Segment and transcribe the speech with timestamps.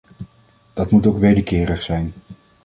[0.73, 2.13] Dat moet ook wederkerig zijn.